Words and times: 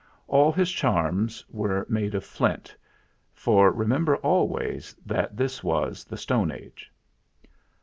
All 0.27 0.51
his 0.51 0.71
charms 0.71 1.45
were 1.51 1.85
made 1.87 2.15
of 2.15 2.23
flint, 2.25 2.75
for 3.35 3.71
remember 3.71 4.15
always 4.15 4.95
that 5.05 5.37
this 5.37 5.63
was 5.63 6.03
the 6.05 6.17
Stone 6.17 6.49
Age. 6.49 6.91